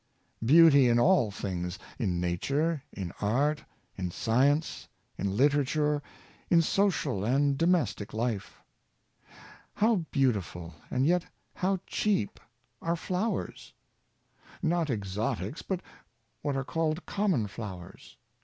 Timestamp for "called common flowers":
16.65-18.17